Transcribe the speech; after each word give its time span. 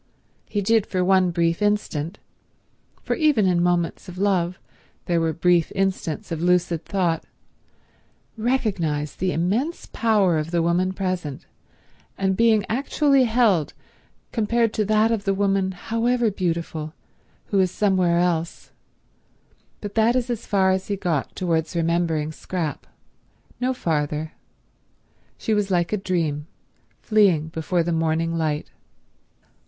He 0.49 0.61
did 0.63 0.87
for 0.87 1.05
one 1.05 1.29
brief 1.29 1.61
instant, 1.61 2.17
for 3.03 3.15
even 3.15 3.45
in 3.45 3.61
moments 3.61 4.09
of 4.09 4.17
love 4.17 4.57
there 5.05 5.21
were 5.21 5.31
brief 5.31 5.71
instants 5.75 6.31
of 6.31 6.41
lucid 6.41 6.83
thought, 6.85 7.23
recognize 8.35 9.15
the 9.15 9.31
immense 9.31 9.85
power 9.85 10.39
of 10.39 10.49
the 10.49 10.63
woman 10.63 10.93
present 10.93 11.45
and 12.17 12.35
being 12.35 12.65
actually 12.67 13.25
held 13.25 13.75
compared 14.31 14.73
to 14.73 14.85
that 14.85 15.11
of 15.11 15.23
the 15.25 15.35
woman, 15.35 15.71
however 15.73 16.31
beautiful, 16.31 16.95
who 17.49 17.59
is 17.59 17.69
somewhere 17.69 18.17
else, 18.17 18.71
but 19.81 19.93
that 19.93 20.15
is 20.15 20.31
as 20.31 20.47
far 20.47 20.71
as 20.71 20.87
he 20.87 20.95
got 20.95 21.35
towards 21.35 21.75
remembering 21.75 22.31
Scrap; 22.31 22.87
no 23.59 23.71
farther. 23.71 24.31
She 25.37 25.53
was 25.53 25.69
like 25.69 25.93
a 25.93 25.95
dream, 25.97 26.47
fleeing 27.01 27.49
before 27.49 27.83
the 27.83 27.91
morning 27.91 28.35
light. 28.35 28.71